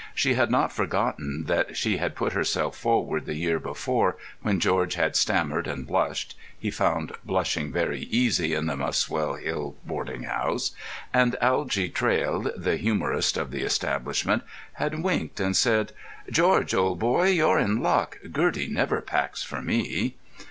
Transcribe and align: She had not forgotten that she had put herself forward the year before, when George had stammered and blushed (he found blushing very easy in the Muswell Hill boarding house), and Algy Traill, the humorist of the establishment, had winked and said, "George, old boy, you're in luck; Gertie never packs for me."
She 0.15 0.33
had 0.33 0.49
not 0.49 0.73
forgotten 0.73 1.43
that 1.43 1.77
she 1.77 1.97
had 1.97 2.15
put 2.15 2.33
herself 2.33 2.75
forward 2.75 3.27
the 3.27 3.35
year 3.35 3.59
before, 3.59 4.17
when 4.41 4.59
George 4.59 4.95
had 4.95 5.15
stammered 5.15 5.67
and 5.67 5.85
blushed 5.85 6.35
(he 6.57 6.71
found 6.71 7.11
blushing 7.23 7.71
very 7.71 7.99
easy 8.05 8.55
in 8.55 8.65
the 8.65 8.75
Muswell 8.75 9.35
Hill 9.35 9.75
boarding 9.85 10.23
house), 10.23 10.71
and 11.13 11.35
Algy 11.39 11.87
Traill, 11.87 12.51
the 12.57 12.77
humorist 12.77 13.37
of 13.37 13.51
the 13.51 13.61
establishment, 13.61 14.41
had 14.73 15.03
winked 15.03 15.39
and 15.39 15.55
said, 15.55 15.93
"George, 16.31 16.73
old 16.73 16.97
boy, 16.97 17.27
you're 17.29 17.59
in 17.59 17.83
luck; 17.83 18.17
Gertie 18.31 18.69
never 18.69 19.01
packs 19.01 19.43
for 19.43 19.61
me." 19.61 20.15